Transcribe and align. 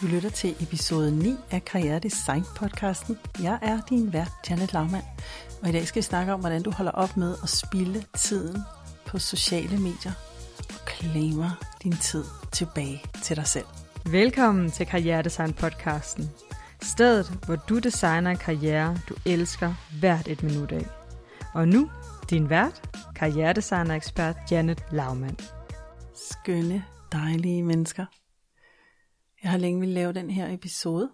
Du 0.00 0.06
lytter 0.06 0.30
til 0.30 0.56
episode 0.60 1.10
9 1.10 1.36
af 1.50 1.64
Karriere 1.64 1.98
Design 1.98 2.44
podcasten. 2.56 3.18
Jeg 3.42 3.58
er 3.62 3.80
din 3.88 4.12
vært, 4.12 4.32
Janet 4.50 4.72
Laumann, 4.72 5.04
og 5.62 5.68
i 5.68 5.72
dag 5.72 5.86
skal 5.86 6.00
vi 6.00 6.04
snakke 6.04 6.32
om, 6.32 6.40
hvordan 6.40 6.62
du 6.62 6.70
holder 6.70 6.92
op 6.92 7.16
med 7.16 7.36
at 7.42 7.48
spilde 7.48 8.04
tiden 8.16 8.62
på 9.06 9.18
sociale 9.18 9.78
medier 9.78 10.12
og 10.58 10.88
claimer 10.90 11.50
din 11.82 11.92
tid 11.92 12.24
tilbage 12.52 13.02
til 13.22 13.36
dig 13.36 13.46
selv. 13.46 13.64
Velkommen 14.06 14.70
til 14.70 14.86
Karriere 14.86 15.22
Design 15.22 15.52
podcasten. 15.52 16.30
Stedet, 16.82 17.26
hvor 17.46 17.56
du 17.56 17.78
designer 17.78 18.30
en 18.30 18.36
karriere, 18.36 18.98
du 19.08 19.14
elsker 19.26 19.74
hvert 20.00 20.28
et 20.28 20.42
minut 20.42 20.72
af. 20.72 20.86
Og 21.54 21.68
nu, 21.68 21.90
din 22.30 22.50
vært, 22.50 22.82
karrieredesigner-ekspert 23.16 24.36
Janet 24.50 24.84
Laumann. 24.92 25.38
Skønne, 26.30 26.84
dejlige 27.12 27.62
mennesker. 27.62 28.04
Jeg 29.42 29.50
har 29.50 29.58
længe 29.58 29.80
ville 29.80 29.94
lave 29.94 30.12
den 30.12 30.30
her 30.30 30.54
episode, 30.54 31.10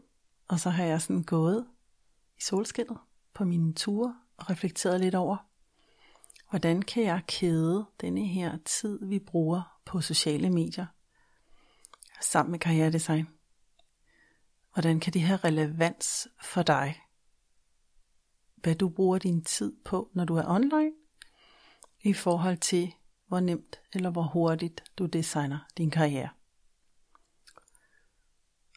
og 0.48 0.60
så 0.60 0.70
har 0.70 0.84
jeg 0.84 1.02
sådan 1.02 1.22
gået 1.22 1.66
i 2.38 2.42
solskinnet 2.42 2.98
på 3.34 3.44
mine 3.44 3.74
ture 3.74 4.16
og 4.36 4.50
reflekteret 4.50 5.00
lidt 5.00 5.14
over, 5.14 5.36
hvordan 6.50 6.82
kan 6.82 7.02
jeg 7.02 7.22
kæde 7.26 7.86
denne 8.00 8.26
her 8.26 8.58
tid, 8.64 9.06
vi 9.06 9.18
bruger 9.18 9.80
på 9.84 10.00
sociale 10.00 10.50
medier, 10.50 10.86
sammen 12.20 12.50
med 12.50 12.58
karrieredesign. 12.58 13.28
Hvordan 14.72 15.00
kan 15.00 15.12
det 15.12 15.22
have 15.22 15.36
relevans 15.36 16.28
for 16.42 16.62
dig? 16.62 17.00
Hvad 18.56 18.74
du 18.74 18.88
bruger 18.88 19.18
din 19.18 19.44
tid 19.44 19.72
på, 19.84 20.10
når 20.12 20.24
du 20.24 20.36
er 20.36 20.44
online, 20.46 20.92
i 22.00 22.12
forhold 22.12 22.56
til, 22.56 22.94
hvor 23.26 23.40
nemt 23.40 23.80
eller 23.92 24.10
hvor 24.10 24.22
hurtigt 24.22 24.84
du 24.98 25.06
designer 25.06 25.58
din 25.78 25.90
karriere. 25.90 26.28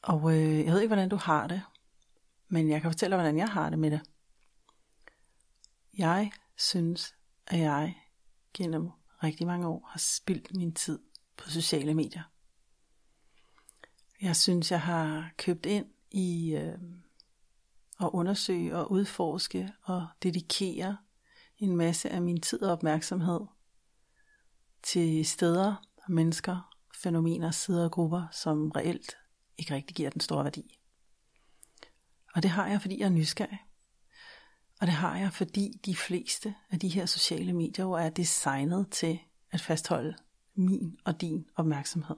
Og 0.03 0.33
øh, 0.35 0.65
jeg 0.65 0.73
ved 0.73 0.81
ikke, 0.81 0.93
hvordan 0.93 1.09
du 1.09 1.15
har 1.15 1.47
det, 1.47 1.61
men 2.47 2.69
jeg 2.69 2.81
kan 2.81 2.91
fortælle 2.91 3.15
dig, 3.15 3.21
hvordan 3.21 3.37
jeg 3.37 3.49
har 3.49 3.69
det 3.69 3.79
med 3.79 3.91
det. 3.91 4.01
Jeg 5.97 6.31
synes, 6.55 7.15
at 7.47 7.59
jeg 7.59 7.97
gennem 8.53 8.89
rigtig 9.23 9.47
mange 9.47 9.67
år 9.67 9.87
har 9.89 9.99
spildt 9.99 10.55
min 10.55 10.73
tid 10.73 10.99
på 11.37 11.49
sociale 11.49 11.93
medier. 11.93 12.23
Jeg 14.21 14.35
synes, 14.35 14.71
jeg 14.71 14.81
har 14.81 15.31
købt 15.37 15.65
ind 15.65 15.85
i 16.11 16.55
øh, 16.55 16.77
at 17.99 18.09
undersøge 18.13 18.75
og 18.75 18.91
udforske 18.91 19.73
og 19.83 20.07
dedikere 20.23 20.97
en 21.57 21.77
masse 21.77 22.09
af 22.09 22.21
min 22.21 22.41
tid 22.41 22.63
og 22.63 22.71
opmærksomhed 22.71 23.39
til 24.83 25.25
steder, 25.25 25.75
mennesker, 26.07 26.75
fænomener, 26.95 27.51
sider 27.51 27.83
og 27.83 27.91
grupper, 27.91 28.27
som 28.31 28.71
reelt 28.71 29.17
ikke 29.57 29.75
rigtig 29.75 29.95
giver 29.95 30.09
den 30.09 30.21
store 30.21 30.43
værdi. 30.43 30.79
Og 32.35 32.43
det 32.43 32.51
har 32.51 32.67
jeg, 32.67 32.81
fordi 32.81 32.99
jeg 32.99 33.05
er 33.05 33.09
nysgerrig. 33.09 33.59
Og 34.81 34.87
det 34.87 34.95
har 34.95 35.17
jeg, 35.17 35.33
fordi 35.33 35.79
de 35.85 35.95
fleste 35.95 36.55
af 36.69 36.79
de 36.79 36.87
her 36.87 37.05
sociale 37.05 37.53
medier 37.53 37.85
jo 37.85 37.91
er 37.91 38.09
designet 38.09 38.89
til 38.91 39.19
at 39.51 39.61
fastholde 39.61 40.15
min 40.55 40.99
og 41.05 41.21
din 41.21 41.49
opmærksomhed. 41.55 42.15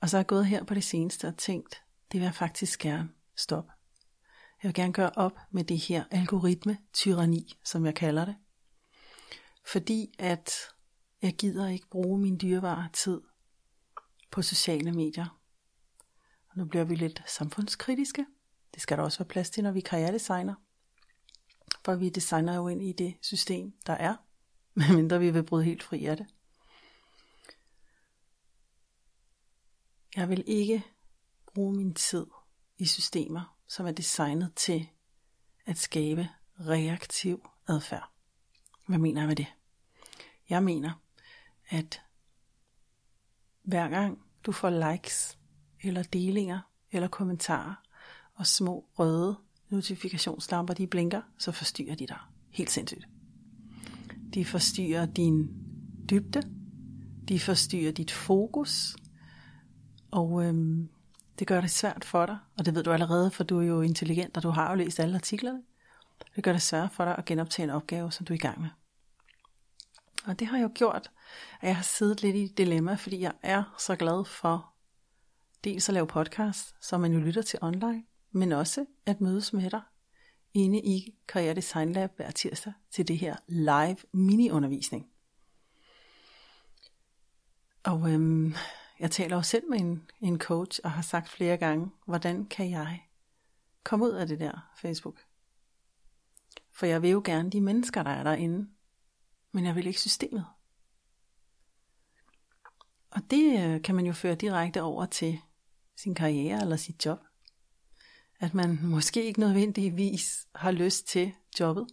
Og 0.00 0.08
så 0.08 0.16
er 0.16 0.18
jeg 0.18 0.26
gået 0.26 0.46
her 0.46 0.64
på 0.64 0.74
det 0.74 0.84
seneste 0.84 1.28
og 1.28 1.36
tænkt, 1.36 1.82
det 2.12 2.20
vil 2.20 2.24
jeg 2.24 2.34
faktisk 2.34 2.78
gerne 2.78 3.08
stoppe. 3.36 3.72
Jeg 4.62 4.68
vil 4.68 4.74
gerne 4.74 4.92
gøre 4.92 5.10
op 5.16 5.38
med 5.50 5.64
det 5.64 5.78
her 5.78 6.04
algoritme-tyranni, 6.10 7.52
som 7.64 7.86
jeg 7.86 7.94
kalder 7.94 8.24
det. 8.24 8.36
Fordi 9.66 10.14
at 10.18 10.50
jeg 11.22 11.36
gider 11.36 11.68
ikke 11.68 11.88
bruge 11.88 12.18
min 12.18 12.38
dyrebare 12.40 12.88
tid 12.92 13.20
på 14.30 14.42
sociale 14.42 14.92
medier. 14.92 15.37
Nu 16.58 16.64
bliver 16.64 16.84
vi 16.84 16.94
lidt 16.94 17.22
samfundskritiske. 17.26 18.26
Det 18.74 18.82
skal 18.82 18.98
der 18.98 19.04
også 19.04 19.18
være 19.18 19.28
plads 19.28 19.50
til, 19.50 19.64
når 19.64 19.72
vi 19.72 19.80
karrieredesigner. 19.80 20.54
For 21.84 21.94
vi 21.94 22.08
designer 22.08 22.54
jo 22.54 22.68
ind 22.68 22.82
i 22.82 22.92
det 22.92 23.16
system, 23.20 23.72
der 23.86 23.92
er, 23.92 24.16
medmindre 24.74 25.20
vi 25.20 25.30
vil 25.30 25.42
bryde 25.42 25.64
helt 25.64 25.82
fri 25.82 26.04
af 26.04 26.16
det. 26.16 26.26
Jeg 30.16 30.28
vil 30.28 30.44
ikke 30.46 30.84
bruge 31.54 31.76
min 31.76 31.94
tid 31.94 32.26
i 32.78 32.86
systemer, 32.86 33.58
som 33.68 33.86
er 33.86 33.92
designet 33.92 34.52
til 34.56 34.88
at 35.66 35.78
skabe 35.78 36.28
reaktiv 36.60 37.50
adfærd. 37.68 38.10
Hvad 38.86 38.98
mener 38.98 39.20
jeg 39.20 39.28
med 39.28 39.36
det? 39.36 39.46
Jeg 40.48 40.62
mener, 40.62 41.02
at 41.68 42.02
hver 43.62 43.88
gang 43.88 44.22
du 44.46 44.52
får 44.52 44.92
likes, 44.92 45.38
eller 45.82 46.02
delinger, 46.02 46.60
eller 46.92 47.08
kommentarer, 47.08 47.74
og 48.34 48.46
små 48.46 48.84
røde 48.98 49.36
notifikationslamper, 49.68 50.74
de 50.74 50.86
blinker, 50.86 51.22
så 51.38 51.52
forstyrrer 51.52 51.94
de 51.94 52.06
dig 52.06 52.18
helt 52.50 52.70
sindssygt. 52.70 53.08
De 54.34 54.44
forstyrrer 54.44 55.06
din 55.06 55.48
dybde, 56.10 56.42
de 57.28 57.40
forstyrrer 57.40 57.92
dit 57.92 58.10
fokus, 58.10 58.96
og 60.10 60.44
øhm, 60.44 60.88
det 61.38 61.46
gør 61.46 61.60
det 61.60 61.70
svært 61.70 62.04
for 62.04 62.26
dig, 62.26 62.38
og 62.58 62.66
det 62.66 62.74
ved 62.74 62.82
du 62.82 62.92
allerede, 62.92 63.30
for 63.30 63.44
du 63.44 63.60
er 63.60 63.64
jo 63.64 63.80
intelligent, 63.80 64.36
og 64.36 64.42
du 64.42 64.50
har 64.50 64.70
jo 64.70 64.74
læst 64.76 65.00
alle 65.00 65.14
artiklerne. 65.14 65.62
Det 66.36 66.44
gør 66.44 66.52
det 66.52 66.62
svært 66.62 66.92
for 66.92 67.04
dig 67.04 67.18
at 67.18 67.24
genoptage 67.24 67.64
en 67.64 67.70
opgave, 67.70 68.12
som 68.12 68.26
du 68.26 68.32
er 68.32 68.36
i 68.36 68.38
gang 68.38 68.60
med. 68.60 68.68
Og 70.24 70.38
det 70.38 70.46
har 70.46 70.58
jo 70.58 70.70
gjort, 70.74 71.10
at 71.60 71.68
jeg 71.68 71.76
har 71.76 71.82
siddet 71.82 72.22
lidt 72.22 72.36
i 72.36 72.42
et 72.42 72.58
dilemma, 72.58 72.94
fordi 72.94 73.20
jeg 73.20 73.32
er 73.42 73.74
så 73.78 73.96
glad 73.96 74.24
for 74.24 74.72
dels 75.64 75.88
at 75.88 75.92
lave 75.94 76.06
podcast, 76.06 76.74
som 76.80 77.00
man 77.00 77.12
jo 77.12 77.18
lytter 77.18 77.42
til 77.42 77.58
online, 77.62 78.04
men 78.32 78.52
også 78.52 78.86
at 79.06 79.20
mødes 79.20 79.52
med 79.52 79.70
dig 79.70 79.82
inde 80.54 80.78
i 80.78 81.14
Karriere 81.28 81.54
Design 81.54 81.92
Lab 81.92 82.16
hver 82.16 82.30
tirsdag 82.30 82.72
til 82.90 83.08
det 83.08 83.18
her 83.18 83.36
live 83.48 83.96
mini-undervisning. 84.12 85.10
Og 87.82 88.10
øhm, 88.10 88.54
jeg 89.00 89.10
taler 89.10 89.36
også 89.36 89.50
selv 89.50 89.70
med 89.70 89.80
en, 89.80 90.10
en 90.20 90.38
coach 90.38 90.80
og 90.84 90.90
har 90.90 91.02
sagt 91.02 91.28
flere 91.28 91.56
gange, 91.56 91.90
hvordan 92.06 92.46
kan 92.46 92.70
jeg 92.70 93.02
komme 93.84 94.04
ud 94.04 94.10
af 94.10 94.26
det 94.26 94.40
der 94.40 94.70
Facebook? 94.76 95.24
For 96.72 96.86
jeg 96.86 97.02
vil 97.02 97.10
jo 97.10 97.22
gerne 97.24 97.50
de 97.50 97.60
mennesker, 97.60 98.02
der 98.02 98.10
er 98.10 98.22
derinde, 98.22 98.68
men 99.52 99.64
jeg 99.64 99.74
vil 99.74 99.86
ikke 99.86 100.00
systemet. 100.00 100.46
Og 103.10 103.20
det 103.30 103.64
øh, 103.64 103.82
kan 103.82 103.94
man 103.94 104.06
jo 104.06 104.12
føre 104.12 104.34
direkte 104.34 104.82
over 104.82 105.06
til 105.06 105.40
sin 106.02 106.14
karriere 106.14 106.60
eller 106.60 106.76
sit 106.76 107.06
job. 107.06 107.18
At 108.40 108.54
man 108.54 108.78
måske 108.82 109.24
ikke 109.24 109.40
nødvendigvis 109.40 110.48
har 110.54 110.70
lyst 110.70 111.06
til 111.06 111.32
jobbet, 111.60 111.86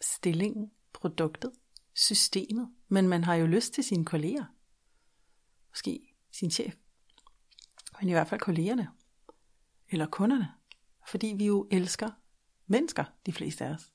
stillingen, 0.00 0.70
produktet, 0.92 1.52
systemet, 1.94 2.68
men 2.88 3.08
man 3.08 3.24
har 3.24 3.34
jo 3.34 3.46
lyst 3.46 3.72
til 3.72 3.84
sine 3.84 4.04
kolleger. 4.04 4.44
Måske 5.70 6.14
sin 6.32 6.50
chef. 6.50 6.74
Men 8.00 8.08
i 8.08 8.12
hvert 8.12 8.28
fald 8.28 8.40
kollegerne. 8.40 8.88
Eller 9.90 10.06
kunderne. 10.06 10.48
Fordi 11.08 11.26
vi 11.26 11.46
jo 11.46 11.68
elsker 11.70 12.10
mennesker, 12.66 13.04
de 13.26 13.32
fleste 13.32 13.64
af 13.64 13.70
os. 13.70 13.92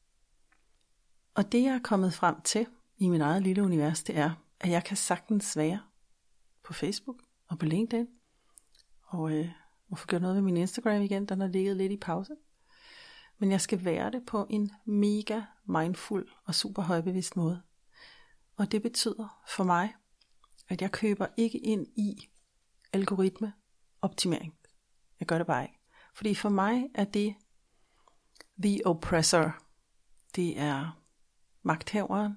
Og 1.34 1.52
det 1.52 1.64
jeg 1.64 1.76
er 1.76 1.80
kommet 1.84 2.14
frem 2.14 2.42
til 2.42 2.68
i 2.98 3.10
min 3.10 3.22
eget 3.22 3.44
lille 3.44 3.64
univers, 3.64 4.04
det 4.04 4.18
er, 4.18 4.32
at 4.60 4.70
jeg 4.70 4.84
kan 4.84 4.98
sagtens 4.98 5.58
være 5.58 5.82
på 6.64 6.74
Facebook 6.74 7.24
og 7.48 7.60
på 7.60 7.66
LinkedIn. 7.66 8.08
Og 9.14 9.32
øh, 9.32 9.50
må 9.90 9.96
få 9.96 10.08
gjort 10.08 10.22
noget 10.22 10.36
ved 10.36 10.42
min 10.42 10.58
Instagram 10.58 11.02
igen, 11.02 11.26
den 11.26 11.42
har 11.42 11.48
ligget 11.48 11.78
lidt 11.78 11.92
i 11.92 11.98
pause. 11.98 12.36
Men 13.38 13.52
jeg 13.52 13.62
skal 13.62 13.86
være 13.86 14.12
det 14.12 14.26
på 14.26 14.48
en 14.50 14.72
mega 14.86 15.42
mindful 15.66 16.32
og 16.46 16.56
super 16.56 16.82
højbevidst 16.82 17.36
måde. 17.36 17.62
Og 18.58 18.72
det 18.72 18.82
betyder 18.82 19.44
for 19.48 19.64
mig, 19.64 19.94
at 20.70 20.82
jeg 20.82 20.92
køber 20.92 21.28
ikke 21.38 21.58
ind 21.58 21.88
i 21.96 22.30
algoritme 22.94 23.54
optimering. 24.02 24.54
Jeg 25.20 25.28
gør 25.28 25.38
det 25.38 25.48
bare 25.48 25.64
ikke. 25.64 25.80
Fordi 26.16 26.36
for 26.36 26.50
mig 26.50 26.90
er 26.96 27.06
det 27.06 27.36
the 28.64 28.82
oppressor. 28.86 29.56
Det 30.36 30.60
er 30.60 31.04
magthaveren. 31.62 32.34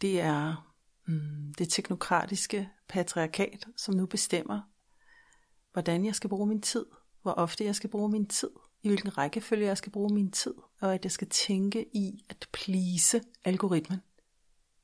Det 0.00 0.20
er 0.20 0.72
mm, 1.06 1.54
det 1.58 1.68
teknokratiske 1.68 2.70
patriarkat, 2.88 3.66
som 3.76 3.94
nu 3.94 4.06
bestemmer, 4.06 4.62
hvordan 5.76 6.04
jeg 6.04 6.14
skal 6.14 6.30
bruge 6.30 6.46
min 6.46 6.60
tid, 6.60 6.86
hvor 7.22 7.32
ofte 7.32 7.64
jeg 7.64 7.74
skal 7.74 7.90
bruge 7.90 8.08
min 8.08 8.26
tid, 8.26 8.50
i 8.82 8.88
hvilken 8.88 9.18
rækkefølge 9.18 9.66
jeg 9.66 9.78
skal 9.78 9.92
bruge 9.92 10.14
min 10.14 10.30
tid, 10.30 10.54
og 10.80 10.94
at 10.94 11.04
jeg 11.04 11.12
skal 11.12 11.28
tænke 11.28 11.96
i 11.96 12.24
at 12.28 12.48
please 12.52 13.20
algoritmen. 13.44 14.00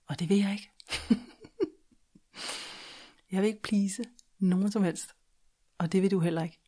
Og 0.06 0.18
det 0.18 0.28
vil 0.28 0.38
jeg 0.38 0.52
ikke. 0.52 0.70
jeg 3.32 3.42
vil 3.42 3.48
ikke 3.48 3.62
please 3.62 4.04
nogen 4.38 4.72
som 4.72 4.82
helst. 4.82 5.14
Og 5.78 5.92
det 5.92 6.02
vil 6.02 6.10
du 6.10 6.20
heller 6.20 6.42
ikke. 6.42 6.60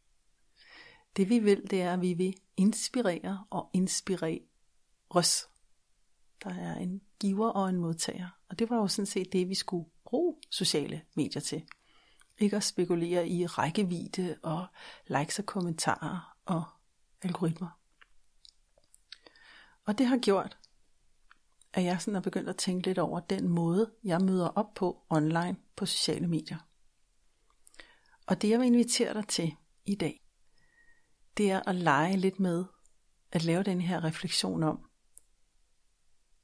Det 1.16 1.28
vi 1.28 1.38
vil, 1.38 1.70
det 1.70 1.82
er, 1.82 1.92
at 1.92 2.00
vi 2.00 2.14
vil 2.14 2.34
inspirere 2.56 3.44
og 3.50 3.70
inspirere 3.72 4.40
os. 5.10 5.48
Der 6.44 6.54
er 6.54 6.74
en 6.74 7.00
giver 7.20 7.48
og 7.48 7.68
en 7.68 7.76
modtager. 7.76 8.28
Og 8.48 8.58
det 8.58 8.70
var 8.70 8.76
jo 8.76 8.88
sådan 8.88 9.06
set 9.06 9.32
det, 9.32 9.48
vi 9.48 9.54
skulle 9.54 9.86
bruge 10.04 10.36
sociale 10.50 11.02
medier 11.14 11.40
til. 11.40 11.64
Ikke 12.38 12.56
at 12.56 12.64
spekulere 12.64 13.28
i 13.28 13.46
rækkevidde 13.46 14.36
og 14.42 14.66
likes 15.06 15.38
og 15.38 15.46
kommentarer 15.46 16.36
og 16.44 16.64
algoritmer. 17.22 17.78
Og 19.84 19.98
det 19.98 20.06
har 20.06 20.18
gjort, 20.18 20.58
at 21.72 21.84
jeg 21.84 22.00
sådan 22.02 22.16
er 22.16 22.20
begyndt 22.20 22.48
at 22.48 22.56
tænke 22.56 22.86
lidt 22.86 22.98
over 22.98 23.20
den 23.20 23.48
måde, 23.48 23.92
jeg 24.04 24.20
møder 24.20 24.48
op 24.48 24.74
på 24.74 25.02
online 25.10 25.56
på 25.76 25.86
sociale 25.86 26.26
medier. 26.26 26.58
Og 28.26 28.42
det 28.42 28.50
jeg 28.50 28.58
vil 28.58 28.66
invitere 28.66 29.14
dig 29.14 29.28
til 29.28 29.54
i 29.84 29.94
dag, 29.94 30.24
det 31.36 31.50
er 31.50 31.68
at 31.68 31.74
lege 31.74 32.16
lidt 32.16 32.40
med 32.40 32.64
at 33.32 33.44
lave 33.44 33.62
den 33.62 33.80
her 33.80 34.04
refleksion 34.04 34.62
om, 34.62 34.88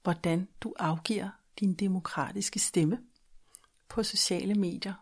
hvordan 0.02 0.48
du 0.60 0.75
afgiver 0.78 1.31
din 1.60 1.75
demokratiske 1.75 2.58
stemme 2.58 2.98
på 3.88 4.02
sociale 4.02 4.54
medier 4.54 4.94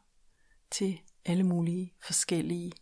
til 0.71 1.01
alle 1.25 1.45
mulige 1.45 1.95
forskellige 2.01 2.73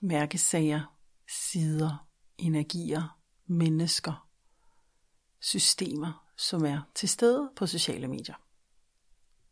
mærkesager, 0.00 0.96
sider, 1.28 2.08
energier, 2.38 3.20
mennesker, 3.46 4.28
systemer, 5.40 6.32
som 6.36 6.64
er 6.64 6.90
til 6.94 7.08
stede 7.08 7.52
på 7.56 7.66
sociale 7.66 8.08
medier. 8.08 8.34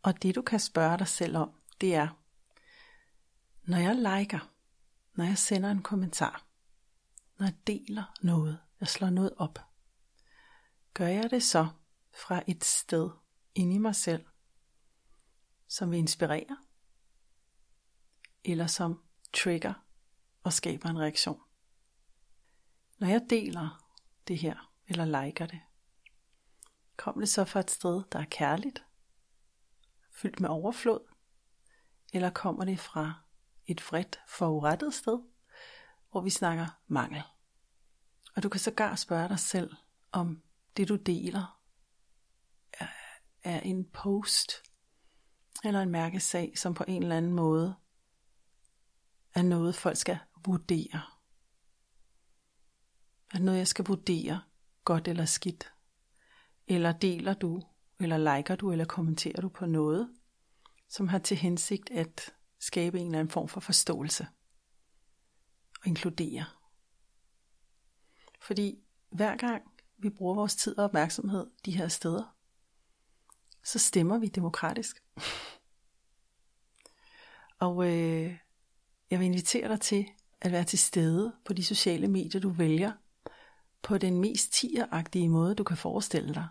Og 0.03 0.23
det 0.23 0.35
du 0.35 0.43
kan 0.43 0.61
spørge 0.61 0.99
dig 0.99 1.09
selv 1.09 1.37
om, 1.37 1.51
det 1.81 1.95
er, 1.95 2.09
når 3.63 3.79
jeg 3.79 3.97
liker, 3.97 4.53
når 5.15 5.25
jeg 5.25 5.39
sender 5.39 5.71
en 5.71 5.83
kommentar, 5.83 6.47
når 7.39 7.47
jeg 7.47 7.55
deler 7.67 8.15
noget, 8.23 8.59
jeg 8.81 8.89
slår 8.89 9.11
noget 9.11 9.35
op, 9.37 9.59
gør 10.95 11.07
jeg 11.07 11.31
det 11.31 11.43
så 11.43 11.69
fra 12.15 12.43
et 12.47 12.65
sted 12.65 13.11
inde 13.55 13.75
i 13.75 13.79
mig 13.79 13.97
selv, 13.97 14.25
som 15.69 15.91
vil 15.91 15.99
inspirere, 15.99 16.57
eller 18.45 18.67
som 18.67 19.03
trigger 19.33 19.75
og 20.43 20.53
skaber 20.53 20.89
en 20.89 20.99
reaktion. 20.99 21.41
Når 22.99 23.09
jeg 23.09 23.27
deler 23.31 23.85
det 24.29 24.39
her, 24.39 24.73
eller 24.89 25.05
liker 25.25 25.47
det, 25.47 25.61
kom 26.97 27.19
det 27.19 27.29
så 27.29 27.45
fra 27.45 27.61
et 27.61 27.71
sted, 27.71 28.03
der 28.13 28.19
er 28.19 28.25
kærligt, 28.25 28.85
fyldt 30.11 30.41
med 30.41 30.49
overflod, 30.49 31.01
eller 32.13 32.31
kommer 32.31 32.65
det 32.65 32.81
fra 32.81 33.15
et 33.67 33.83
vredt, 33.91 34.21
forurettet 34.29 34.95
sted, 34.95 35.19
hvor 36.11 36.21
vi 36.21 36.31
snakker 36.31 36.67
mangel. 36.87 37.23
Og 38.37 38.43
du 38.43 38.49
kan 38.49 38.61
sågar 38.61 38.97
spørge 38.97 39.29
dig 39.29 39.39
selv, 39.39 39.75
om 40.13 40.43
det 40.77 40.89
du 40.89 40.97
deler 40.97 41.61
er, 42.73 42.89
er 43.43 43.61
en 43.61 43.91
post 43.91 44.53
eller 45.65 45.81
en 45.81 45.91
mærkesag, 45.91 46.59
som 46.59 46.75
på 46.75 46.85
en 46.89 47.03
eller 47.03 47.17
anden 47.17 47.33
måde 47.33 47.77
er 49.35 49.43
noget, 49.43 49.75
folk 49.75 49.97
skal 49.97 50.19
vurdere. 50.47 51.03
Er 53.35 53.39
noget, 53.39 53.59
jeg 53.59 53.69
skal 53.69 53.85
vurdere, 53.85 54.43
godt 54.85 55.09
eller 55.09 55.25
skidt. 55.25 55.73
Eller 56.67 56.93
deler 56.93 57.35
du, 57.35 57.63
eller 58.01 58.37
liker 58.37 58.57
du, 58.57 58.73
eller 58.73 58.85
kommenterer 58.85 59.41
du 59.41 59.49
på 59.49 59.67
noget, 59.67 60.15
som 60.89 61.09
har 61.09 61.19
til 61.19 61.37
hensigt 61.37 61.91
at 61.91 62.35
skabe 62.59 63.01
en 63.01 63.07
eller 63.07 63.19
anden 63.19 63.33
form 63.33 63.49
for 63.49 63.61
forståelse 63.61 64.27
og 65.81 65.87
inkludere. 65.87 66.45
Fordi 68.41 68.85
hver 69.11 69.37
gang 69.37 69.63
vi 69.99 70.11
bruger 70.11 70.35
vores 70.35 70.57
tid 70.57 70.79
og 70.79 70.85
opmærksomhed 70.85 71.51
de 71.65 71.77
her 71.77 71.89
steder, 71.89 72.37
så 73.65 73.79
stemmer 73.79 74.19
vi 74.19 74.27
demokratisk. 74.27 75.03
og 77.67 77.93
øh, 77.93 78.39
jeg 79.13 79.21
vil 79.21 79.27
invitere 79.27 79.69
dig 79.69 79.81
til 79.81 80.07
at 80.41 80.53
være 80.53 80.65
til 80.65 80.79
stede 80.79 81.33
på 81.45 81.53
de 81.53 81.65
sociale 81.65 82.09
medier, 82.09 82.41
du 82.41 82.51
vælger, 82.51 82.93
på 83.83 83.99
den 83.99 84.21
mest 84.21 84.53
tieragtige 84.53 85.29
måde, 85.29 85.55
du 85.55 85.65
kan 85.65 85.77
forestille 85.77 86.35
dig. 86.35 86.49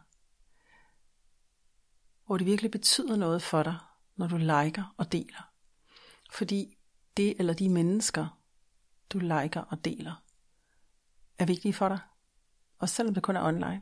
Hvor 2.26 2.38
det 2.38 2.48
virkelig 2.48 2.72
betyder 2.72 3.16
noget 3.16 3.42
for 3.42 3.64
dig, 3.64 3.78
når 4.16 4.28
du 4.28 4.38
liker 4.38 4.94
og 4.98 5.12
deler. 5.12 5.52
Fordi 6.32 6.78
det 7.18 7.36
eller 7.40 7.54
de 7.54 7.70
mennesker, 7.70 8.42
du 9.10 9.20
liker 9.20 9.62
og 9.62 9.86
deler, 9.86 10.24
er 11.40 11.46
vigtige 11.46 11.74
for 11.74 11.90
dig. 11.90 12.00
Også 12.80 12.96
selvom 12.96 13.14
det 13.14 13.24
kun 13.24 13.36
er 13.36 13.44
online. 13.44 13.82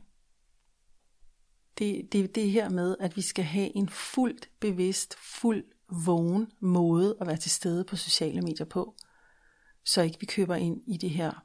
Det, 1.78 2.12
det, 2.12 2.34
det 2.34 2.50
her 2.50 2.68
med, 2.68 2.96
at 3.00 3.16
vi 3.16 3.22
skal 3.22 3.44
have 3.44 3.76
en 3.76 3.88
fuldt 3.88 4.50
bevidst, 4.60 5.14
fuld 5.18 5.64
vågen 5.90 6.52
måde 6.60 7.16
at 7.20 7.26
være 7.26 7.36
til 7.36 7.50
stede 7.50 7.84
på 7.84 7.96
sociale 7.96 8.42
medier 8.42 8.66
på, 8.66 8.94
så 9.84 10.02
ikke 10.02 10.20
vi 10.20 10.26
køber 10.26 10.54
ind 10.54 10.82
i 10.86 10.96
det 10.96 11.10
her 11.10 11.44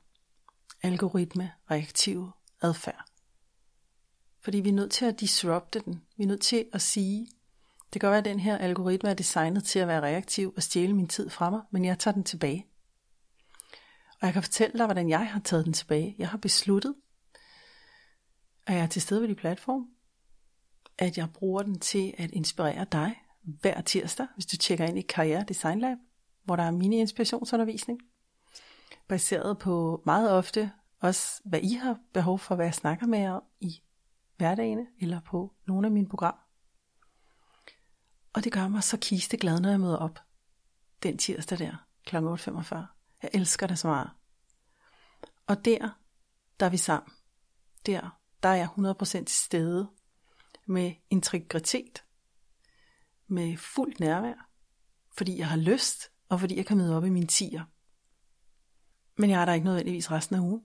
algoritme 0.82 1.52
reaktive 1.72 2.32
adfærd. 2.62 3.06
Fordi 4.42 4.60
vi 4.60 4.70
er 4.70 4.74
nødt 4.74 4.92
til 4.92 5.06
at 5.06 5.20
disrupte 5.20 5.80
den. 5.80 6.02
Vi 6.18 6.24
er 6.24 6.28
nødt 6.28 6.42
til 6.42 6.66
at 6.74 6.82
sige, 6.82 7.28
det 7.94 8.02
kan 8.02 8.08
godt 8.08 8.12
være, 8.12 8.20
at 8.20 8.26
den 8.26 8.40
her 8.40 8.58
algoritme 8.58 9.10
er 9.10 9.14
designet 9.14 9.64
til 9.64 9.80
at 9.80 9.88
være 9.88 10.02
reaktiv 10.02 10.54
og 10.56 10.64
stjæle 10.64 10.94
min 10.94 11.08
tid 11.08 11.30
fra 11.30 11.50
mig, 11.50 11.62
men 11.72 11.86
jeg 11.86 12.00
tager 12.00 12.14
den 12.14 12.24
tilbage. 12.24 12.68
Og 14.22 14.26
jeg 14.28 14.34
kan 14.34 14.44
fortælle 14.44 14.78
dig, 14.78 14.86
hvordan 14.86 15.10
jeg 15.10 15.28
har 15.32 15.40
taget 15.40 15.66
den 15.66 15.74
tilbage. 15.74 16.16
Jeg 16.18 16.30
har 16.30 16.38
besluttet, 16.38 16.96
at 18.68 18.76
jeg 18.76 18.84
er 18.84 18.88
til 18.88 19.02
stede 19.02 19.22
ved 19.22 19.28
de 19.28 19.36
platform, 19.36 19.88
at 20.98 21.18
jeg 21.18 21.34
bruger 21.34 21.64
den 21.64 21.80
til 21.80 22.14
at 22.18 22.32
inspirere 22.32 22.86
dig 22.92 23.25
hver 23.46 23.82
tirsdag, 23.82 24.28
hvis 24.34 24.46
du 24.46 24.58
tjekker 24.58 24.86
ind 24.86 24.98
i 24.98 25.02
Karriere 25.02 25.44
Design 25.48 25.80
Lab, 25.80 25.98
hvor 26.44 26.56
der 26.56 26.64
er 26.64 26.72
mini-inspirationsundervisning, 26.72 28.00
baseret 29.08 29.58
på 29.58 30.02
meget 30.06 30.32
ofte 30.32 30.72
også, 31.00 31.42
hvad 31.46 31.60
I 31.62 31.74
har 31.74 32.00
behov 32.14 32.40
for, 32.40 32.56
hvad 32.56 32.66
jeg 32.66 32.74
snakker 32.74 33.08
med 33.08 33.20
jer 33.20 33.40
i 33.60 33.82
hverdagen, 34.38 34.88
eller 35.00 35.20
på 35.20 35.54
nogle 35.68 35.88
af 35.88 35.92
mine 35.92 36.10
programmer. 36.10 36.42
Og 38.34 38.44
det 38.44 38.52
gør 38.52 38.68
mig 38.68 38.84
så 38.84 38.98
kiste 38.98 39.38
glad, 39.38 39.60
når 39.60 39.70
jeg 39.70 39.80
møder 39.80 39.98
op 39.98 40.20
den 41.04 41.18
tirsdag 41.18 41.60
der, 41.60 41.86
kl. 42.06 42.16
8.45. 42.16 42.76
Jeg 43.22 43.30
elsker 43.34 43.68
det 43.68 43.80
så 43.80 43.88
meget. 43.88 44.10
Og 45.48 45.66
der, 45.66 46.00
der 46.60 46.66
er 46.66 46.70
vi 46.70 46.78
sammen. 46.78 47.14
Der, 47.86 48.20
der 48.44 48.50
er 48.50 48.56
jeg 48.56 48.70
100% 48.78 49.04
til 49.04 49.28
stede 49.28 49.90
med 50.66 50.94
integritet, 51.10 52.05
med 53.28 53.58
fuldt 53.58 54.00
nærvær, 54.00 54.50
fordi 55.18 55.38
jeg 55.38 55.48
har 55.50 55.58
lyst, 55.58 56.12
og 56.30 56.40
fordi 56.40 56.58
jeg 56.58 56.66
kan 56.66 56.78
møde 56.78 56.98
op 56.98 57.06
i 57.06 57.10
mine 57.10 57.28
tiger. 57.28 57.64
Men 59.18 59.30
jeg 59.30 59.42
er 59.42 59.46
der 59.46 59.54
ikke 59.54 59.66
nødvendigvis 59.66 60.12
resten 60.12 60.36
af 60.36 60.40
ugen. 60.40 60.64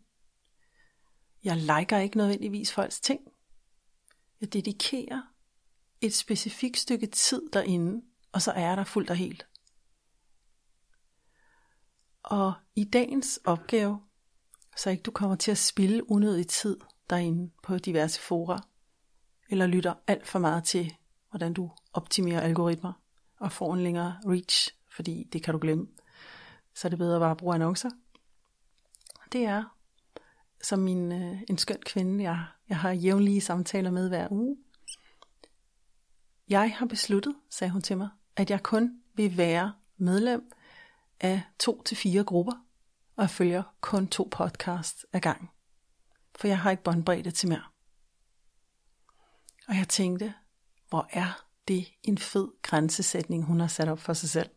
Jeg 1.44 1.56
liker 1.56 1.98
ikke 1.98 2.16
nødvendigvis 2.16 2.72
folks 2.72 3.00
ting. 3.00 3.20
Jeg 4.40 4.52
dedikerer 4.52 5.22
et 6.00 6.14
specifikt 6.14 6.78
stykke 6.78 7.06
tid 7.06 7.42
derinde, 7.52 8.06
og 8.32 8.42
så 8.42 8.52
er 8.52 8.68
jeg 8.68 8.76
der 8.76 8.84
fuldt 8.84 9.10
og 9.10 9.16
helt. 9.16 9.46
Og 12.22 12.54
i 12.74 12.84
dagens 12.84 13.40
opgave, 13.44 14.00
så 14.76 14.90
ikke 14.90 15.02
du 15.02 15.10
kommer 15.10 15.36
til 15.36 15.50
at 15.50 15.58
spille 15.58 16.10
unødig 16.10 16.48
tid 16.48 16.78
derinde 17.10 17.52
på 17.62 17.78
diverse 17.78 18.20
fora, 18.20 18.68
eller 19.48 19.66
lytter 19.66 19.94
alt 20.06 20.26
for 20.26 20.38
meget 20.38 20.64
til, 20.64 20.96
hvordan 21.30 21.52
du 21.52 21.70
optimerer 21.92 22.40
algoritmer 22.40 22.92
og 23.40 23.52
får 23.52 23.74
en 23.74 23.82
længere 23.82 24.20
reach, 24.26 24.76
fordi 24.88 25.28
det 25.32 25.42
kan 25.42 25.54
du 25.54 25.58
glemme. 25.60 25.88
Så 26.74 26.88
er 26.88 26.90
det 26.90 26.98
bedre 26.98 27.20
bare 27.20 27.30
at 27.30 27.36
bruge 27.36 27.54
annoncer. 27.54 27.90
Det 29.32 29.44
er, 29.44 29.76
som 30.62 30.78
min, 30.78 31.12
øh, 31.12 31.42
en 31.48 31.58
skøn 31.58 31.82
kvinde, 31.86 32.24
jeg, 32.24 32.44
jeg 32.68 32.76
har 32.76 32.90
jævnlige 32.90 33.40
samtaler 33.40 33.90
med 33.90 34.08
hver 34.08 34.28
uge, 34.30 34.56
jeg 36.48 36.76
har 36.76 36.86
besluttet, 36.86 37.34
sagde 37.50 37.70
hun 37.70 37.82
til 37.82 37.98
mig, 37.98 38.08
at 38.36 38.50
jeg 38.50 38.62
kun 38.62 39.02
vil 39.14 39.36
være 39.36 39.74
medlem 39.96 40.52
af 41.20 41.42
to 41.58 41.82
til 41.82 41.96
fire 41.96 42.24
grupper, 42.24 42.52
og 43.16 43.22
jeg 43.22 43.30
følger 43.30 43.62
kun 43.80 44.06
to 44.06 44.28
podcasts 44.30 45.06
ad 45.12 45.20
gang. 45.20 45.50
For 46.36 46.48
jeg 46.48 46.58
har 46.58 46.70
ikke 46.70 46.82
båndbredde 46.82 47.30
til 47.30 47.48
mere. 47.48 47.64
Og 49.68 49.76
jeg 49.76 49.88
tænkte, 49.88 50.34
hvor 50.90 51.08
er 51.10 51.46
det 51.68 51.86
en 52.02 52.18
fed 52.18 52.48
grænsesætning, 52.62 53.44
hun 53.44 53.60
har 53.60 53.66
sat 53.66 53.88
op 53.88 53.98
for 53.98 54.12
sig 54.12 54.30
selv. 54.30 54.48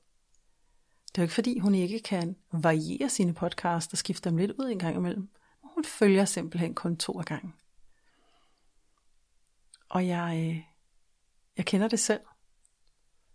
Det 1.08 1.18
er 1.18 1.22
jo 1.22 1.24
ikke 1.24 1.34
fordi, 1.34 1.60
hun 1.60 1.75
ikke 1.75 2.00
kan 2.00 2.36
variere 2.52 3.10
sine 3.10 3.34
podcasts 3.34 3.94
og 3.94 3.98
skifte 3.98 4.30
dem 4.30 4.38
lidt 4.38 4.52
ud 4.52 4.70
en 4.70 4.80
gang 4.80 4.96
imellem. 4.96 5.30
Hun 5.62 5.84
følger 5.86 6.25
simpelthen 6.25 6.75
kun 6.75 6.98
to 6.98 7.20
af 7.20 7.25
gangen. 7.25 7.54
Og 9.90 10.08
jeg, 10.08 10.50
øh, 10.50 10.63
jeg 11.58 11.66
kender 11.66 11.88
det 11.88 12.00
selv. 12.00 12.22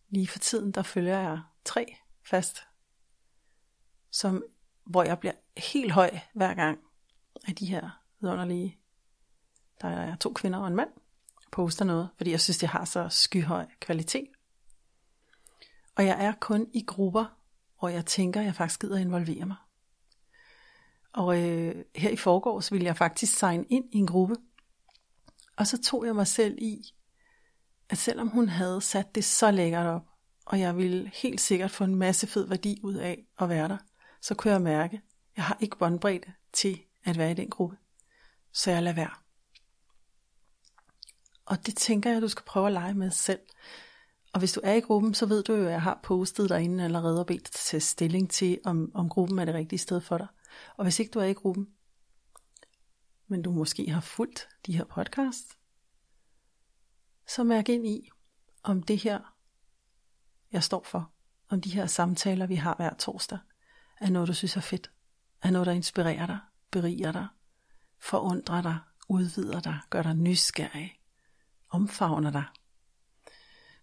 Lige 0.08 0.26
for 0.26 0.38
tiden, 0.38 0.72
der 0.72 0.82
følger 0.82 1.18
jeg 1.18 1.40
tre 1.64 1.96
fast, 2.22 2.62
som, 4.10 4.44
hvor 4.84 5.02
jeg 5.02 5.18
bliver 5.18 5.34
helt 5.56 5.92
høj 5.92 6.18
hver 6.34 6.54
gang 6.54 6.78
af 7.48 7.54
de 7.54 7.66
her 7.66 8.02
vidunderlige, 8.20 8.78
der 9.80 9.88
er 9.88 10.16
to 10.16 10.32
kvinder 10.32 10.58
og 10.58 10.68
en 10.68 10.76
mand, 10.76 10.90
poster 11.52 11.84
noget, 11.84 12.08
fordi 12.16 12.30
jeg 12.30 12.40
synes, 12.40 12.58
det 12.58 12.68
har 12.68 12.84
så 12.84 13.08
skyhøj 13.10 13.66
kvalitet. 13.80 14.28
Og 15.96 16.06
jeg 16.06 16.24
er 16.24 16.32
kun 16.40 16.66
i 16.72 16.84
grupper, 16.86 17.24
hvor 17.78 17.88
jeg 17.88 18.06
tænker, 18.06 18.40
at 18.40 18.46
jeg 18.46 18.54
faktisk 18.54 18.80
gider 18.80 18.98
involvere 18.98 19.46
mig. 19.46 19.56
Og 21.12 21.42
øh, 21.42 21.84
her 21.96 22.10
i 22.10 22.16
forgårs 22.16 22.72
ville 22.72 22.86
jeg 22.86 22.96
faktisk 22.96 23.38
signe 23.38 23.64
ind 23.64 23.84
i 23.92 23.98
en 23.98 24.06
gruppe. 24.06 24.36
Og 25.56 25.66
så 25.66 25.82
tog 25.82 26.06
jeg 26.06 26.14
mig 26.14 26.26
selv 26.26 26.58
i, 26.58 26.94
at 27.88 27.98
selvom 27.98 28.28
hun 28.28 28.48
havde 28.48 28.80
sat 28.80 29.14
det 29.14 29.24
så 29.24 29.50
lækkert 29.50 29.86
op, 29.86 30.06
og 30.46 30.60
jeg 30.60 30.76
ville 30.76 31.10
helt 31.14 31.40
sikkert 31.40 31.70
få 31.70 31.84
en 31.84 31.94
masse 31.94 32.26
fed 32.26 32.46
værdi 32.46 32.80
ud 32.82 32.94
af 32.94 33.26
at 33.38 33.48
være 33.48 33.68
der, 33.68 33.78
så 34.20 34.34
kunne 34.34 34.52
jeg 34.52 34.62
mærke, 34.62 34.96
at 34.96 35.02
jeg 35.36 35.44
har 35.44 35.56
ikke 35.60 35.78
båndbredde 35.78 36.32
til 36.52 36.80
at 37.04 37.18
være 37.18 37.30
i 37.30 37.34
den 37.34 37.50
gruppe. 37.50 37.76
Så 38.52 38.70
jeg 38.70 38.82
lader 38.82 38.96
være. 38.96 39.27
Og 41.48 41.66
det 41.66 41.76
tænker 41.76 42.12
jeg, 42.12 42.22
du 42.22 42.28
skal 42.28 42.44
prøve 42.44 42.66
at 42.66 42.72
lege 42.72 42.94
med 42.94 43.10
selv. 43.10 43.40
Og 44.32 44.38
hvis 44.38 44.52
du 44.52 44.60
er 44.64 44.74
i 44.74 44.80
gruppen, 44.80 45.14
så 45.14 45.26
ved 45.26 45.42
du 45.42 45.54
jo, 45.54 45.66
at 45.66 45.72
jeg 45.72 45.82
har 45.82 46.00
postet 46.02 46.48
derinde 46.48 46.84
allerede 46.84 47.20
og 47.20 47.26
bedt 47.26 47.44
dig 47.44 47.52
til 47.52 47.82
stilling 47.82 48.30
til, 48.30 48.58
om, 48.64 48.90
om 48.94 49.08
gruppen 49.08 49.38
er 49.38 49.44
det 49.44 49.54
rigtige 49.54 49.78
sted 49.78 50.00
for 50.00 50.18
dig. 50.18 50.26
Og 50.76 50.84
hvis 50.84 50.98
ikke 50.98 51.10
du 51.10 51.18
er 51.18 51.24
i 51.24 51.32
gruppen, 51.32 51.68
men 53.28 53.42
du 53.42 53.52
måske 53.52 53.90
har 53.90 54.00
fulgt 54.00 54.48
de 54.66 54.76
her 54.76 54.84
podcast, 54.84 55.58
så 57.28 57.44
mærk 57.44 57.68
ind 57.68 57.86
i, 57.86 58.10
om 58.62 58.82
det 58.82 58.98
her, 58.98 59.34
jeg 60.52 60.62
står 60.62 60.82
for, 60.84 61.12
om 61.48 61.60
de 61.60 61.70
her 61.70 61.86
samtaler, 61.86 62.46
vi 62.46 62.54
har 62.54 62.74
hver 62.74 62.94
torsdag, 62.94 63.38
er 64.00 64.10
noget, 64.10 64.28
du 64.28 64.34
synes 64.34 64.56
er 64.56 64.60
fedt, 64.60 64.90
er 65.42 65.50
noget, 65.50 65.66
der 65.66 65.72
inspirerer 65.72 66.26
dig, 66.26 66.38
beriger 66.70 67.12
dig, 67.12 67.26
forundrer 67.98 68.62
dig, 68.62 68.78
udvider 69.08 69.60
dig, 69.60 69.78
gør 69.90 70.02
dig 70.02 70.14
nysgerrig, 70.14 70.97
omfavner 71.70 72.30
dig. 72.30 72.44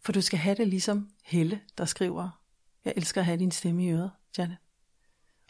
For 0.02 0.12
du 0.12 0.22
skal 0.22 0.40
have 0.40 0.56
det 0.56 0.68
ligesom 0.68 1.10
Helle, 1.24 1.62
der 1.78 1.86
skriver, 1.86 2.42
jeg 2.86 2.94
elsker 2.98 3.22
at 3.22 3.26
have 3.26 3.40
din 3.40 3.52
stemme 3.52 3.86
i 3.86 3.90
øret, 3.90 4.12
Janet. 4.38 4.58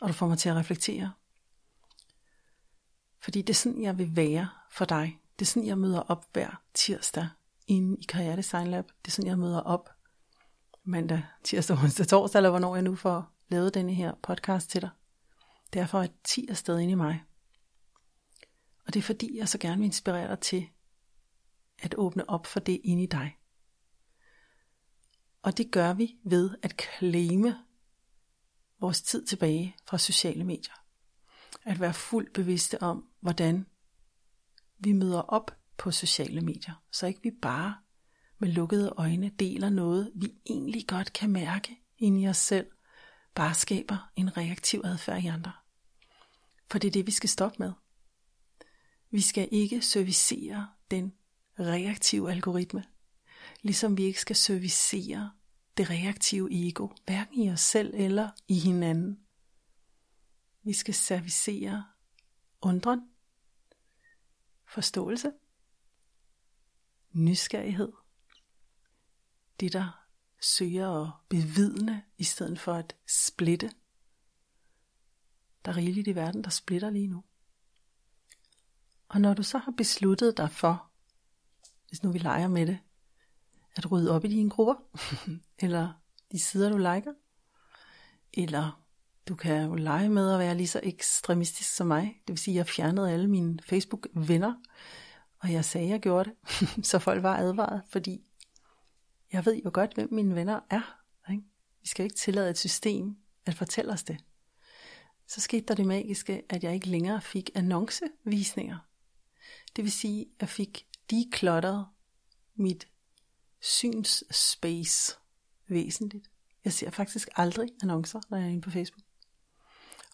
Og 0.01 0.07
du 0.07 0.13
får 0.13 0.27
mig 0.27 0.37
til 0.37 0.49
at 0.49 0.55
reflektere. 0.55 1.11
Fordi 3.19 3.41
det 3.41 3.49
er 3.49 3.57
sådan, 3.57 3.81
jeg 3.81 3.97
vil 3.97 4.15
være 4.15 4.49
for 4.71 4.85
dig. 4.85 5.19
Det 5.39 5.45
er 5.45 5.49
sådan, 5.49 5.67
jeg 5.67 5.77
møder 5.77 5.99
op 5.99 6.25
hver 6.33 6.61
tirsdag 6.73 7.27
inde 7.67 7.97
i 7.97 8.03
Karriere 8.03 8.37
Design 8.37 8.67
Lab. 8.67 8.85
Det 8.85 9.07
er 9.07 9.11
sådan, 9.11 9.29
jeg 9.29 9.39
møder 9.39 9.59
op 9.61 9.89
mandag, 10.83 11.25
tirsdag, 11.43 11.77
onsdag, 11.83 12.07
torsdag, 12.07 12.39
eller 12.39 12.49
hvornår 12.49 12.75
jeg 12.75 12.83
nu 12.83 12.95
får 12.95 13.31
lavet 13.49 13.73
denne 13.73 13.93
her 13.93 14.13
podcast 14.23 14.69
til 14.69 14.81
dig. 14.81 14.89
Det 15.73 15.81
er 15.81 15.85
for 15.85 16.01
et 16.01 16.11
ti 16.23 16.47
sted 16.53 16.79
inde 16.79 16.91
i 16.91 16.95
mig. 16.95 17.23
Og 18.87 18.93
det 18.93 18.99
er 18.99 19.03
fordi, 19.03 19.37
jeg 19.37 19.49
så 19.49 19.57
gerne 19.57 19.77
vil 19.77 19.85
inspirere 19.85 20.29
dig 20.29 20.39
til 20.39 20.69
at 21.79 21.95
åbne 21.97 22.29
op 22.29 22.45
for 22.45 22.59
det 22.59 22.81
inde 22.83 23.03
i 23.03 23.07
dig. 23.07 23.37
Og 25.41 25.57
det 25.57 25.71
gør 25.71 25.93
vi 25.93 26.15
ved 26.23 26.55
at 26.61 26.77
klæme 26.77 27.57
vores 28.79 29.01
tid 29.01 29.25
tilbage 29.25 29.75
fra 29.87 29.97
sociale 29.97 30.43
medier. 30.43 30.73
At 31.63 31.79
være 31.79 31.93
fuldt 31.93 32.33
bevidste 32.33 32.81
om, 32.81 33.09
hvordan 33.19 33.65
vi 34.79 34.91
møder 34.91 35.21
op 35.21 35.57
på 35.77 35.91
sociale 35.91 36.41
medier. 36.41 36.83
Så 36.91 37.07
ikke 37.07 37.23
vi 37.23 37.31
bare 37.41 37.75
med 38.39 38.49
lukkede 38.49 38.93
øjne 38.97 39.29
deler 39.29 39.69
noget, 39.69 40.11
vi 40.15 40.33
egentlig 40.45 40.87
godt 40.87 41.13
kan 41.13 41.29
mærke 41.29 41.77
inde 41.97 42.21
i 42.21 42.27
os 42.27 42.37
selv, 42.37 42.71
bare 43.35 43.53
skaber 43.53 44.11
en 44.15 44.37
reaktiv 44.37 44.81
adfærd 44.85 45.23
i 45.23 45.27
andre. 45.27 45.51
For 46.71 46.79
det 46.79 46.87
er 46.87 46.91
det, 46.91 47.05
vi 47.05 47.11
skal 47.11 47.29
stoppe 47.29 47.55
med. 47.59 47.73
Vi 49.11 49.21
skal 49.21 49.49
ikke 49.51 49.81
servicere 49.81 50.69
den 50.91 51.13
reaktiv 51.59 52.25
algoritme, 52.29 52.83
ligesom 53.61 53.97
vi 53.97 54.03
ikke 54.03 54.21
skal 54.21 54.35
servicere 54.35 55.31
det 55.77 55.89
reaktive 55.89 56.67
ego, 56.67 56.87
hverken 57.05 57.39
i 57.39 57.51
os 57.51 57.61
selv 57.61 57.93
eller 57.93 58.29
i 58.47 58.59
hinanden. 58.59 59.19
Vi 60.63 60.73
skal 60.73 60.93
servicere 60.93 61.85
undren, 62.61 63.01
forståelse, 64.67 65.31
nysgerrighed, 67.11 67.91
det 69.59 69.73
der 69.73 70.05
søger 70.41 71.03
at 71.03 71.11
bevidne 71.29 72.03
i 72.17 72.23
stedet 72.23 72.59
for 72.59 72.73
at 72.73 72.95
splitte. 73.07 73.71
Der 75.65 75.71
er 75.71 75.77
rigeligt 75.77 76.07
i 76.07 76.15
verden, 76.15 76.43
der 76.43 76.49
splitter 76.49 76.89
lige 76.89 77.07
nu. 77.07 77.23
Og 79.07 79.21
når 79.21 79.33
du 79.33 79.43
så 79.43 79.57
har 79.57 79.71
besluttet 79.71 80.37
dig 80.37 80.51
for, 80.51 80.91
hvis 81.95 82.03
nu 82.03 82.11
vi 82.11 82.17
leger 82.17 82.47
med 82.47 82.67
det, 82.67 82.77
at 83.75 83.91
rydde 83.91 84.11
op 84.11 84.25
i 84.25 84.27
dine 84.27 84.49
grupper, 84.49 84.75
eller 85.65 85.93
de 86.31 86.39
sider 86.39 86.69
du 86.69 86.77
liker, 86.77 87.13
eller 88.33 88.85
du 89.27 89.35
kan 89.35 89.65
jo 89.65 89.75
lege 89.75 90.09
med 90.09 90.33
at 90.33 90.39
være 90.39 90.55
lige 90.55 90.67
så 90.67 90.79
ekstremistisk 90.83 91.75
som 91.75 91.87
mig. 91.87 92.21
Det 92.27 92.33
vil 92.33 92.37
sige, 92.37 92.53
at 92.53 92.57
jeg 92.57 92.67
fjernede 92.67 93.11
alle 93.11 93.27
mine 93.27 93.59
Facebook-venner, 93.63 94.53
og 95.39 95.51
jeg 95.51 95.65
sagde, 95.65 95.85
at 95.85 95.91
jeg 95.91 95.99
gjorde 95.99 96.29
det, 96.29 96.85
så 96.89 96.99
folk 96.99 97.23
var 97.23 97.37
advaret, 97.37 97.81
fordi 97.89 98.21
jeg 99.33 99.45
ved 99.45 99.61
jo 99.65 99.71
godt, 99.73 99.93
hvem 99.93 100.13
mine 100.13 100.35
venner 100.35 100.59
er. 100.69 101.01
Ikke? 101.31 101.43
Vi 101.81 101.87
skal 101.87 102.03
ikke 102.03 102.15
tillade 102.15 102.49
et 102.49 102.57
system 102.57 103.17
at 103.45 103.55
fortælle 103.55 103.93
os 103.93 104.03
det. 104.03 104.17
Så 105.27 105.41
skete 105.41 105.65
der 105.65 105.75
det 105.75 105.85
magiske, 105.85 106.43
at 106.49 106.63
jeg 106.63 106.73
ikke 106.73 106.89
længere 106.89 107.21
fik 107.21 107.49
annoncevisninger. 107.55 108.77
Det 109.75 109.83
vil 109.83 109.91
sige, 109.91 110.21
at 110.21 110.41
jeg 110.41 110.49
fik 110.49 110.85
declutteret 111.09 111.87
mit 112.55 112.87
synsspace 113.61 115.15
væsentligt. 115.67 116.31
Jeg 116.65 116.73
ser 116.73 116.89
faktisk 116.89 117.29
aldrig 117.35 117.69
annoncer, 117.81 118.21
når 118.29 118.37
jeg 118.37 118.45
er 118.45 118.49
inde 118.49 118.61
på 118.61 118.69
Facebook. 118.69 119.05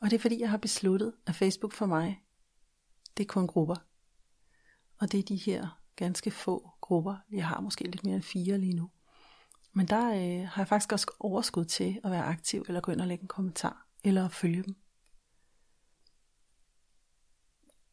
Og 0.01 0.10
det 0.10 0.15
er 0.15 0.19
fordi, 0.19 0.39
jeg 0.39 0.50
har 0.50 0.57
besluttet, 0.57 1.13
at 1.25 1.36
Facebook 1.36 1.74
for 1.74 1.86
mig, 1.86 2.24
det 3.17 3.24
er 3.24 3.27
kun 3.27 3.48
grupper. 3.48 3.75
Og 5.00 5.12
det 5.12 5.19
er 5.19 5.24
de 5.24 5.36
her 5.36 5.81
ganske 5.95 6.31
få 6.31 6.69
grupper. 6.81 7.15
Jeg 7.31 7.48
har 7.48 7.62
måske 7.62 7.83
lidt 7.83 8.03
mere 8.03 8.15
end 8.15 8.24
fire 8.24 8.57
lige 8.57 8.74
nu. 8.74 8.89
Men 9.74 9.88
der 9.88 10.07
øh, 10.07 10.48
har 10.48 10.62
jeg 10.62 10.67
faktisk 10.67 10.91
også 10.91 11.12
overskud 11.19 11.65
til 11.65 12.00
at 12.03 12.12
være 12.12 12.24
aktiv, 12.24 12.65
eller 12.67 12.81
gå 12.81 12.91
ind 12.91 13.01
og 13.01 13.07
lægge 13.07 13.21
en 13.21 13.27
kommentar, 13.27 13.88
eller 14.03 14.29
følge 14.29 14.63
dem. 14.63 14.75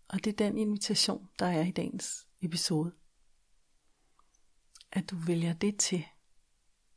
Og 0.09 0.25
det 0.25 0.33
er 0.33 0.37
den 0.37 0.59
invitation, 0.59 1.28
der 1.38 1.47
er 1.47 1.64
i 1.64 1.71
dagens 1.71 2.27
episode. 2.42 2.92
At 4.92 5.11
du 5.11 5.16
vælger 5.16 5.52
det 5.52 5.76
til, 5.76 6.04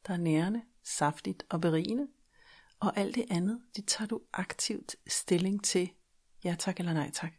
der 0.07 0.13
er 0.13 0.17
nærende, 0.17 0.61
saftigt 0.83 1.43
og 1.49 1.61
berigende, 1.61 2.07
og 2.79 2.97
alt 2.97 3.15
det 3.15 3.25
andet, 3.29 3.61
det 3.75 3.87
tager 3.87 4.07
du 4.07 4.21
aktivt 4.33 4.95
stilling 5.07 5.63
til, 5.63 5.89
ja 6.43 6.55
tak 6.59 6.79
eller 6.79 6.93
nej 6.93 7.11
tak. 7.13 7.33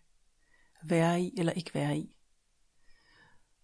Være 0.85 1.23
i 1.23 1.35
eller 1.39 1.53
ikke 1.53 1.75
være 1.75 1.99
i. 1.99 2.15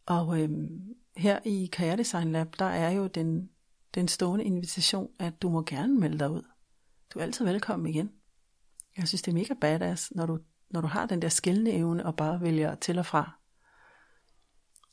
Og 0.07 0.40
øhm, 0.40 0.95
her 1.16 1.40
i 1.45 1.68
Karriere 1.73 1.97
Design 1.97 2.33
Lab, 2.33 2.59
der 2.59 2.64
er 2.64 2.90
jo 2.90 3.07
den, 3.07 3.50
den 3.95 4.09
stående 4.09 4.45
invitation, 4.45 5.11
at 5.18 5.42
du 5.42 5.49
må 5.49 5.62
gerne 5.62 6.00
melde 6.00 6.18
dig 6.18 6.30
ud. 6.30 6.42
Du 7.14 7.18
er 7.18 7.23
altid 7.23 7.45
velkommen 7.45 7.88
igen. 7.88 8.12
Jeg 8.97 9.09
synes, 9.09 9.23
det 9.23 9.30
er 9.30 9.35
mega 9.35 9.54
badass, 9.54 10.14
når 10.14 10.26
du, 10.26 10.38
når 10.71 10.80
du 10.80 10.87
har 10.87 11.07
den 11.07 11.23
der 11.23 11.28
skældende 11.28 11.73
evne 11.73 12.07
og 12.07 12.16
bare 12.16 12.40
vælger 12.40 12.75
til 12.75 12.99
og 12.99 13.07
fra. 13.07 13.38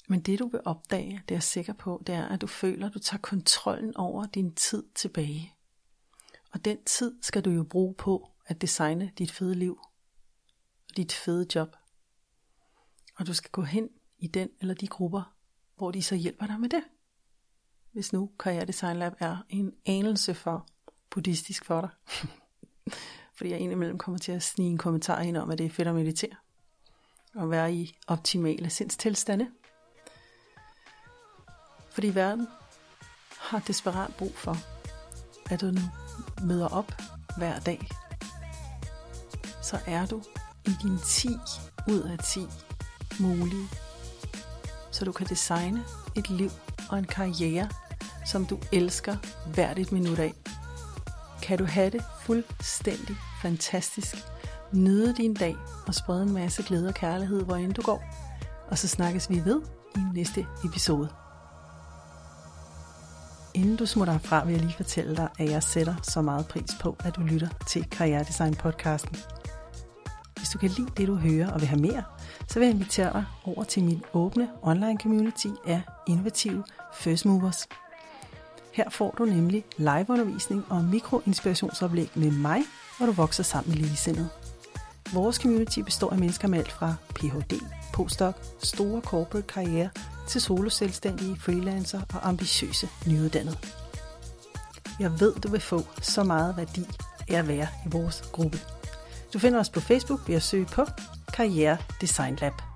Men 0.08 0.22
det 0.22 0.40
du 0.40 0.48
vil 0.48 0.62
opdage, 0.66 1.22
det 1.30 1.32
er 1.32 1.36
jeg 1.36 1.44
sikker 1.44 1.74
på, 1.74 2.04
det 2.08 2.16
er, 2.16 2.26
at 2.26 2.42
du 2.42 2.48
føler, 2.48 2.88
at 2.88 2.94
du 2.94 3.00
tager 3.00 3.22
kontrollen 3.22 3.98
over 3.98 4.26
din 4.26 4.56
tid 4.56 4.84
tilbage. 4.96 5.54
Og 6.52 6.66
den 6.66 6.84
tid 6.84 7.16
skal 7.22 7.46
du 7.46 7.50
jo 7.50 7.64
bruge 7.64 7.94
på 7.94 8.32
at 8.46 8.62
designe 8.62 9.12
dit 9.18 9.32
fede 9.32 9.56
liv. 9.56 9.80
Og 10.90 10.98
dit 10.98 11.14
fede 11.14 11.48
job. 11.56 11.76
Og 13.16 13.28
du 13.28 13.34
skal 13.34 13.52
gå 13.52 13.62
hen 13.62 13.90
i 14.18 14.28
den 14.28 14.50
eller 14.62 14.74
de 14.74 14.88
grupper, 14.88 15.36
hvor 15.76 15.92
de 15.92 16.04
så 16.04 16.16
hjælper 16.16 16.46
dig 16.48 16.60
med 16.60 16.70
det. 16.70 16.84
Hvis 17.92 18.14
nu 18.14 18.32
Karriere 18.40 18.66
Design 18.66 18.98
Lab 18.98 19.14
er 19.20 19.38
en 19.50 19.74
anelse 19.86 20.34
for 20.34 20.68
buddhistisk 21.10 21.66
for 21.66 21.82
dig. 21.82 21.90
Fordi 23.38 23.50
jeg 23.50 23.60
indimellem 23.60 23.98
kommer 23.98 24.18
til 24.18 24.32
at 24.32 24.44
snige 24.44 24.70
en 24.70 24.78
kommentar 24.78 25.22
ind 25.22 25.38
om, 25.38 25.52
at 25.52 25.58
det 25.58 25.66
er 25.66 25.70
fedt 25.70 25.88
at 25.88 25.96
meditere. 25.96 26.36
Og 27.36 27.50
være 27.50 27.74
i 27.74 27.98
optimale 28.08 28.70
sindstilstande. 28.70 29.52
Fordi 31.96 32.16
verden 32.16 32.48
har 33.40 33.60
desperat 33.60 34.16
brug 34.18 34.36
for, 34.36 34.58
at 35.52 35.62
du 35.62 35.72
møder 36.44 36.68
op 36.68 36.92
hver 37.38 37.60
dag. 37.60 37.88
Så 39.62 39.80
er 39.86 40.06
du 40.06 40.22
i 40.66 40.72
din 40.82 40.98
10 41.06 41.28
ud 41.88 42.02
af 42.02 42.18
10 42.18 42.40
mulige 43.20 43.70
så 44.96 45.06
du 45.06 45.12
kan 45.12 45.28
designe 45.28 45.84
et 46.16 46.30
liv 46.30 46.50
og 46.90 46.98
en 46.98 47.06
karriere, 47.06 47.70
som 48.26 48.46
du 48.46 48.58
elsker 48.74 49.16
hvert 49.54 49.80
et 49.80 49.92
minut 49.92 50.20
af. 50.20 50.34
Kan 51.42 51.58
du 51.58 51.66
have 51.66 51.90
det 51.90 52.04
fuldstændig 52.22 53.18
fantastisk, 53.42 54.16
nyde 54.74 55.14
din 55.16 55.34
dag 55.34 55.56
og 55.88 55.96
sprede 55.96 56.24
en 56.24 56.34
masse 56.34 56.64
glæde 56.64 56.88
og 56.88 56.94
kærlighed, 56.94 57.44
hvor 57.44 57.56
end 57.56 57.74
du 57.74 57.82
går. 57.82 58.04
Og 58.68 58.78
så 58.78 58.88
snakkes 58.88 59.30
vi 59.30 59.46
ved 59.46 59.62
i 59.96 60.00
næste 60.14 60.46
episode 60.66 61.25
inden 63.56 63.76
du 63.76 63.86
smutter 63.86 64.14
herfra, 64.14 64.46
vil 64.46 64.54
jeg 64.54 64.62
lige 64.62 64.74
fortælle 64.74 65.16
dig, 65.16 65.30
at 65.40 65.50
jeg 65.50 65.64
sætter 65.64 65.96
så 66.04 66.22
meget 66.22 66.48
pris 66.48 66.70
på, 66.82 66.96
at 67.04 67.16
du 67.16 67.22
lytter 67.22 67.48
til 67.68 67.90
Karrieredesign 67.90 68.56
podcasten. 68.56 69.18
Hvis 70.38 70.50
du 70.50 70.58
kan 70.58 70.70
lide 70.70 70.90
det, 70.98 71.08
du 71.08 71.16
hører 71.16 71.52
og 71.52 71.62
vil 71.62 71.68
have 71.68 71.82
mere, 71.82 72.04
så 72.48 72.60
vil 72.60 72.66
jeg 72.66 72.76
invitere 72.76 73.14
dig 73.14 73.26
over 73.44 73.64
til 73.64 73.84
min 73.84 74.04
åbne 74.14 74.50
online 74.62 75.00
community 75.00 75.48
af 75.68 75.82
innovative 76.08 76.64
First 76.94 77.26
Movers. 77.26 77.68
Her 78.74 78.90
får 78.90 79.16
du 79.18 79.26
nemlig 79.26 79.64
liveundervisning 79.78 80.66
og 80.70 80.84
mikroinspirationsoplæg 80.84 82.12
med 82.16 82.32
mig, 82.32 82.62
hvor 82.98 83.06
du 83.06 83.12
vokser 83.12 83.44
sammen 83.44 83.70
med 83.74 83.78
ligesindede. 83.78 84.30
Vores 85.14 85.36
community 85.36 85.80
består 85.80 86.10
af 86.10 86.18
mennesker 86.18 86.48
med 86.48 86.60
alt 86.60 86.72
fra 86.72 86.96
Ph.D., 87.16 87.60
postdoc, 87.94 88.36
store 88.60 89.02
corporate 89.02 89.48
karriere 89.48 89.90
til 90.28 90.42
soloselvstændige, 90.42 91.40
freelancer 91.40 92.02
og 92.14 92.28
ambitiøse 92.28 92.90
nyuddannede. 93.08 93.58
Jeg 95.00 95.20
ved, 95.20 95.34
du 95.36 95.48
vil 95.48 95.62
få 95.62 95.82
så 96.02 96.24
meget 96.24 96.58
værdi 96.58 96.86
af 97.30 97.40
at 97.40 97.48
være 97.48 97.68
i 97.86 97.90
vores 97.92 98.24
gruppe. 98.32 98.60
Du 99.34 99.40
finder 99.40 99.60
os 99.60 99.70
på 99.70 99.80
Facebook 99.80 100.28
ved 100.28 100.36
at 100.36 100.44
søge 100.44 100.66
på 100.66 100.86
Karriere 101.34 101.78
Design 102.02 102.36
Lab. 102.42 102.75